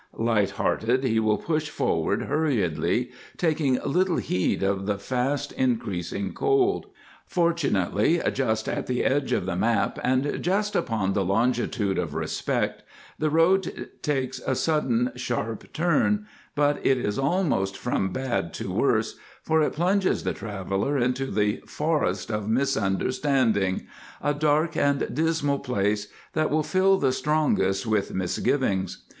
Light 0.17 0.49
hearted 0.49 1.03
he 1.03 1.19
will 1.19 1.37
push 1.37 1.69
forward 1.69 2.23
hurriedly, 2.23 3.11
taking 3.37 3.77
little 3.85 4.17
heed 4.17 4.63
of 4.63 4.87
the 4.87 4.97
fast 4.97 5.51
increasing 5.51 6.33
cold. 6.33 6.87
Fortunately, 7.27 8.19
just 8.33 8.67
at 8.67 8.87
the 8.87 9.05
edge 9.05 9.31
of 9.31 9.45
the 9.45 9.55
map 9.55 9.99
and 10.03 10.41
just 10.41 10.75
upon 10.75 11.13
the 11.13 11.23
longitude 11.23 11.99
of 11.99 12.15
Respect, 12.15 12.81
the 13.19 13.29
road 13.29 13.91
takes 14.01 14.39
a 14.39 14.55
sudden 14.55 15.11
sharp 15.15 15.71
turn, 15.71 16.25
but 16.55 16.83
it 16.83 16.97
is 16.97 17.19
almost 17.19 17.77
from 17.77 18.11
bad 18.11 18.55
to 18.55 18.71
worse, 18.73 19.17
for 19.43 19.61
it 19.61 19.73
plunges 19.73 20.23
the 20.23 20.33
traveller 20.33 20.97
into 20.97 21.27
the 21.27 21.57
Forest 21.67 22.31
of 22.31 22.49
Misunderstanding, 22.49 23.85
a 24.19 24.33
dark 24.33 24.75
and 24.75 25.13
dismal 25.13 25.59
place 25.59 26.07
that 26.33 26.49
will 26.49 26.63
fill 26.63 26.97
the 26.97 27.11
strongest 27.11 27.85
with 27.85 28.15
misgivings. 28.15 29.03